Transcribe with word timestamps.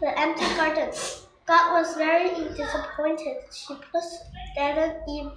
the 0.00 0.18
empty 0.18 0.44
garden. 0.56 0.90
God 1.46 1.80
was 1.80 1.96
very 1.96 2.30
disappointed. 2.54 3.36
She 3.52 3.74
put 3.74 4.02
Adam, 4.58 4.96
Eve, 5.08 5.30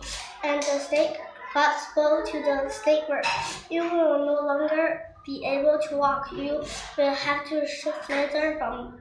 and 0.44 0.62
the 0.62 0.80
snake. 0.80 1.18
God 1.54 1.78
spoke 1.78 2.26
to 2.32 2.42
the 2.42 2.70
snake 2.70 3.08
bird. 3.08 3.26
You 3.70 3.84
will 3.84 4.26
no 4.26 4.42
longer 4.46 5.02
be 5.26 5.46
able 5.46 5.80
to 5.90 5.98
walk. 5.98 6.32
You 6.32 6.64
will 6.98 7.14
have 7.14 7.48
to 7.50 7.68
shift 7.68 8.06
from 8.06 9.00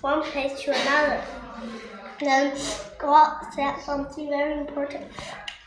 one 0.00 0.22
place 0.22 0.60
to 0.62 0.70
another. 0.70 1.22
Then 2.20 2.56
God 2.98 3.42
said 3.54 3.76
something 3.80 4.28
very 4.28 4.58
important 4.58 5.06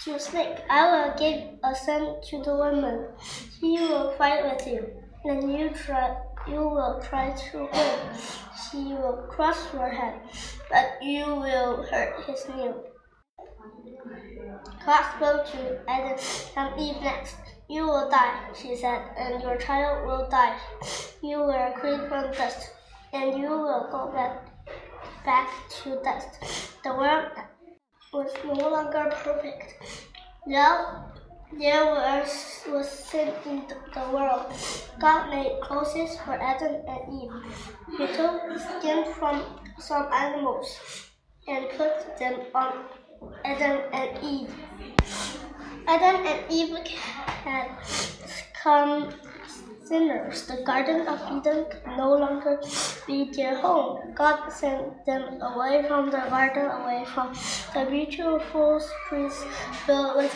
to 0.04 0.20
Snake. 0.20 0.57
I 0.70 0.91
will 0.91 1.14
give 1.18 1.50
a 1.64 1.73
son 1.73 2.16
to 2.30 2.43
the 2.43 2.55
woman. 2.55 3.07
He 3.59 3.78
will 3.80 4.12
fight 4.18 4.43
with 4.43 4.68
you, 4.68 4.89
and 5.23 5.52
you 5.52 5.70
try. 5.70 6.18
You 6.48 6.62
will 6.68 7.02
try 7.02 7.32
to 7.32 7.58
win. 7.71 8.00
He 8.71 8.94
will 8.94 9.28
crush 9.30 9.73
your 9.73 9.90
head, 9.90 10.21
but 10.70 11.02
you 11.02 11.26
will 11.26 11.84
hurt 11.84 12.26
his 12.26 12.48
knee. 12.50 12.72
Spoke 15.17 15.45
to 15.52 15.80
Adam 15.88 16.17
and 16.58 16.80
Eve 16.80 17.02
next. 17.02 17.36
You 17.70 17.84
will 17.84 18.09
die, 18.09 18.50
she 18.55 18.76
said, 18.76 19.02
and 19.17 19.41
your 19.44 19.55
child 19.58 20.08
will 20.08 20.27
die. 20.30 20.58
You 21.22 21.40
will 21.40 21.73
created 21.77 22.09
from 22.09 22.31
dust, 22.31 22.72
and 23.14 23.39
you 23.39 23.50
will 23.50 23.88
go 23.92 24.12
back, 24.12 24.48
back 25.23 25.50
to 25.84 26.02
dust. 26.03 26.39
The 26.84 26.94
world 26.94 27.31
was 28.12 28.31
no 28.44 28.53
longer 28.70 29.14
perfect. 29.23 29.76
Now 30.48 31.11
there 31.58 31.86
was, 31.86 32.64
was 32.68 32.90
sin 32.90 33.34
in 33.46 33.64
the 33.94 34.09
world. 34.12 34.54
God 35.00 35.30
made 35.30 35.59
clothes 35.62 36.18
for 36.23 36.34
Adam 36.34 36.82
and 36.88 37.23
Eve. 37.23 37.32
He 37.98 38.08
took 38.16 38.42
skin 38.59 39.14
from 39.14 39.44
some 39.80 40.12
animals 40.14 41.09
and 41.48 41.68
put 41.78 42.18
them 42.18 42.42
on 42.56 42.86
Adam 43.44 43.81
and 43.94 44.23
Eve. 44.23 44.56
Adam 45.88 46.25
and 46.25 46.52
Eve 46.52 46.78
had 47.44 47.70
come 48.53 49.14
sinners. 49.92 50.47
The 50.47 50.64
Garden 50.64 51.06
of 51.06 51.20
Eden 51.36 51.66
could 51.70 51.86
no 51.97 52.16
longer 52.16 52.61
be 53.06 53.30
their 53.36 53.58
home. 53.59 54.14
God 54.16 54.50
sent 54.50 55.06
them 55.06 55.42
away 55.42 55.84
from 55.88 56.06
the 56.09 56.23
garden, 56.31 56.67
away 56.80 57.03
from 57.14 57.34
the 57.73 57.86
beautiful 57.92 58.81
trees 59.09 59.36
filled 59.86 60.16
with 60.16 60.34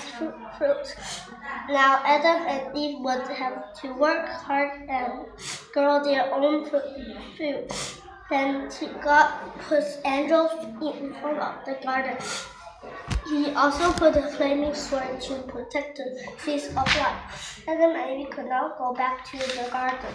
fruit. 0.57 0.87
Now 1.69 2.01
Adam 2.03 2.39
and 2.53 2.77
Eve 2.77 2.99
would 2.99 3.27
have 3.29 3.73
to 3.81 3.93
work 3.93 4.27
hard 4.27 4.89
and 4.89 5.25
grow 5.73 6.03
their 6.03 6.33
own 6.33 6.65
food. 6.65 7.71
Then 8.29 8.69
God 9.01 9.31
put 9.69 9.85
angels 10.03 10.51
in 10.81 11.13
front 11.21 11.39
of 11.39 11.63
the 11.63 11.77
garden 11.81 12.17
he 13.29 13.51
also 13.51 13.91
put 13.93 14.15
a 14.15 14.23
flaming 14.23 14.75
sword 14.75 15.19
to 15.21 15.41
protect 15.43 15.97
the 15.97 16.27
trees 16.37 16.67
of 16.67 16.75
life. 16.75 17.63
Adam 17.67 17.95
and 17.95 18.21
Eve 18.21 18.29
could 18.29 18.45
now 18.45 18.73
go 18.77 18.93
back 18.93 19.25
to 19.31 19.37
the 19.37 19.67
garden. 19.71 20.13